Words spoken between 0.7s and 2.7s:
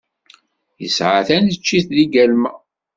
Yesɛa taneččit deg Galma.